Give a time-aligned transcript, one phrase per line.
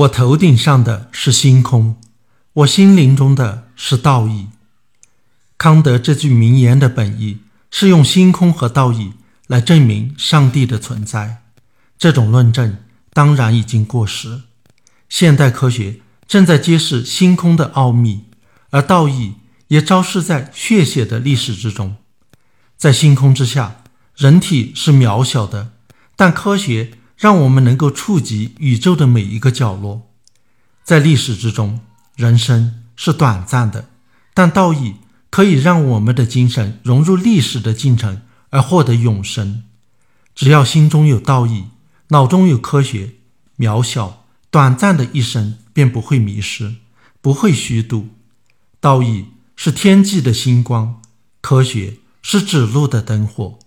[0.00, 1.96] 我头顶上的是星空，
[2.54, 4.48] 我心灵中的是道义。
[5.58, 7.40] 康德这句名言的本意
[7.70, 9.12] 是用星空和道义
[9.46, 11.42] 来证明上帝的存在。
[11.98, 12.78] 这种论证
[13.12, 14.42] 当然已经过时。
[15.10, 18.24] 现代科学正在揭示星空的奥秘，
[18.70, 19.34] 而道义
[19.68, 21.96] 也昭示在血血的历史之中。
[22.78, 23.82] 在星空之下，
[24.16, 25.72] 人体是渺小的，
[26.16, 26.92] 但科学。
[27.20, 30.08] 让我们能够触及宇宙的每一个角落。
[30.82, 31.80] 在历史之中，
[32.16, 33.90] 人生是短暂的，
[34.32, 34.94] 但道义
[35.28, 39.64] 可以让我们的精神融入历史的进程而获得永生。
[40.34, 41.66] 只要心中有道义，
[42.08, 43.10] 脑中有科学，
[43.58, 46.76] 渺小短暂的一生便不会迷失，
[47.20, 48.08] 不会虚度。
[48.80, 51.02] 道义是天际的星光，
[51.42, 53.58] 科学是指路的灯火。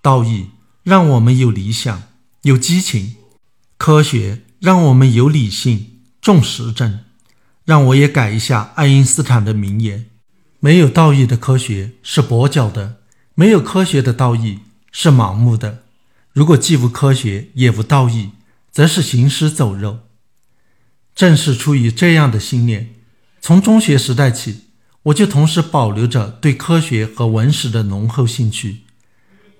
[0.00, 0.50] 道义
[0.84, 2.00] 让我们有理想。
[2.42, 3.14] 有激情，
[3.76, 7.00] 科学让我们有理性、重实证。
[7.64, 10.06] 让我也改一下爱因斯坦的名言：
[10.58, 12.96] 没有道义的科学是跛脚的，
[13.36, 14.58] 没有科学的道义
[14.90, 15.84] 是盲目的。
[16.32, 18.30] 如果既无科学也无道义，
[18.72, 20.00] 则是行尸走肉。
[21.14, 22.92] 正是出于这样的信念，
[23.40, 24.62] 从中学时代起，
[25.04, 28.80] 我就同时保留着对科学和文史的浓厚兴趣。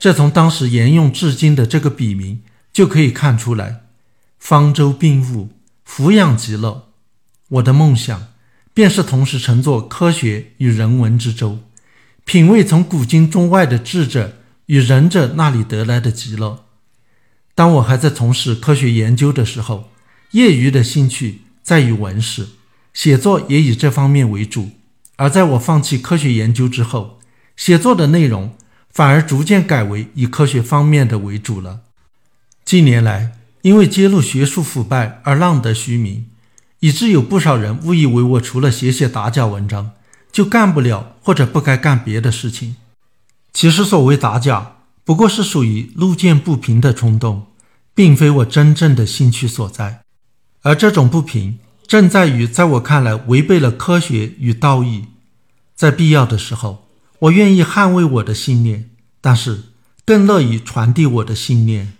[0.00, 2.42] 这从当时沿用至今的这个笔名。
[2.72, 3.82] 就可以看出来，
[4.38, 5.50] 方舟并物，
[5.84, 6.88] 俯仰极乐。
[7.48, 8.28] 我的梦想
[8.72, 11.58] 便是同时乘坐科学与人文之舟，
[12.24, 16.64] 品味从古今中外的智者与仁者那里得来的极乐。
[17.54, 19.90] 当我还在从事科学研究的时候，
[20.30, 22.48] 业余的兴趣在于文史，
[22.94, 24.70] 写作也以这方面为主；
[25.16, 27.20] 而在我放弃科学研究之后，
[27.54, 28.56] 写作的内容
[28.88, 31.80] 反而逐渐改为以科学方面的为主了。
[32.72, 36.24] 近年来，因为揭露学术腐败而浪得虚名，
[36.80, 39.90] 以致有不少人误以为我除了写写打假文章，
[40.32, 42.76] 就干不了或者不该干别的事情。
[43.52, 47.48] 其实，所谓打假，不过是属于路见不平的冲动，
[47.94, 50.00] 并非我真正的兴趣所在。
[50.62, 55.08] 而这种不平，正在于在我看来违背了科学与道义。
[55.74, 56.88] 在必要的时候，
[57.18, 58.88] 我愿意捍卫我的信念，
[59.20, 59.64] 但是
[60.06, 61.92] 更乐意传递我的信念。